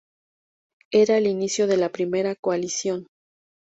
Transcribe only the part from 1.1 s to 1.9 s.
el inicio de la